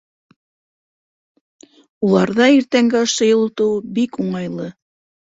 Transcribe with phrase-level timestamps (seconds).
[2.07, 4.67] Уларҙа иртәнге ашты йылытыуы бик уңайлы.